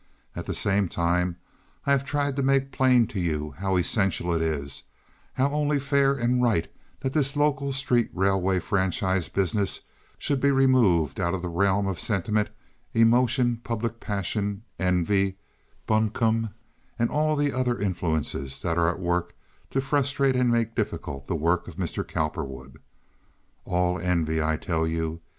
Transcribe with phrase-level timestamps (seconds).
[0.35, 1.37] At the same time
[1.85, 4.81] I have tried to make plain to you how essential it is,
[5.33, 6.67] how only fair and right,
[7.01, 9.81] that this local street railway franchise business
[10.17, 12.49] should be removed out of the realm of sentiment,
[12.95, 15.37] emotion, public passion, envy,
[15.85, 16.49] buncombe,
[16.97, 19.35] and all the other influences that are at work
[19.69, 22.03] to frustrate and make difficult the work of Mr.
[22.03, 22.79] Cowperwood.
[23.65, 25.21] All envy, I tell you.